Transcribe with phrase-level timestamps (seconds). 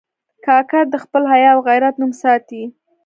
[0.45, 2.63] کاکړ د خپل حیا او غیرت نوم ساتي.